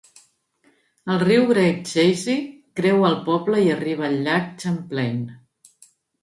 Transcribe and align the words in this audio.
El 1.15 1.19
riu 1.23 1.43
Great 1.51 1.83
Chazy 1.91 2.37
creua 2.79 3.11
el 3.11 3.19
poble 3.29 3.61
i 3.67 3.69
arriba 3.75 4.07
al 4.09 4.19
llac 4.29 4.49
Champlain. 4.65 5.23